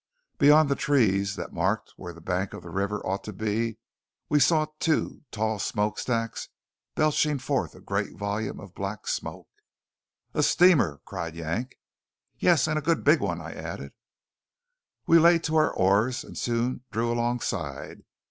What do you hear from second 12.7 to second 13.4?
a good big one!"